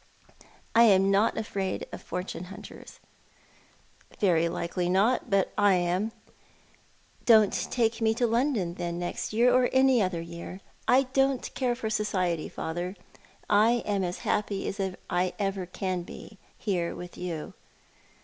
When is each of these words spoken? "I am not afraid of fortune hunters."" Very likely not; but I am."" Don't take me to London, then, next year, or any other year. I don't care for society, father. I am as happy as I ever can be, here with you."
"I 0.75 0.85
am 0.85 1.11
not 1.11 1.37
afraid 1.37 1.85
of 1.91 2.01
fortune 2.01 2.45
hunters."" 2.45 2.99
Very 4.19 4.49
likely 4.49 4.89
not; 4.89 5.29
but 5.29 5.53
I 5.59 5.75
am."" 5.75 6.11
Don't 7.27 7.53
take 7.69 8.01
me 8.01 8.15
to 8.15 8.25
London, 8.25 8.73
then, 8.73 8.97
next 8.97 9.31
year, 9.31 9.53
or 9.53 9.69
any 9.71 10.01
other 10.01 10.19
year. 10.19 10.59
I 10.87 11.03
don't 11.13 11.53
care 11.53 11.75
for 11.75 11.91
society, 11.91 12.49
father. 12.49 12.95
I 13.47 13.83
am 13.85 14.03
as 14.03 14.21
happy 14.25 14.67
as 14.67 14.81
I 15.07 15.33
ever 15.37 15.67
can 15.67 16.01
be, 16.01 16.39
here 16.57 16.95
with 16.95 17.15
you." 17.15 17.53